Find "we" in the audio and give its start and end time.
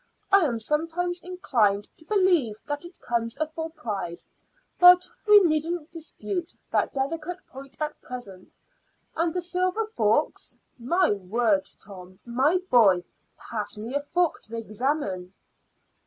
5.27-5.39